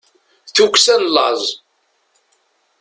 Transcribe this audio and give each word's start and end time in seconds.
tukksa 0.55 0.95
n 0.97 1.03
laẓ 1.15 1.45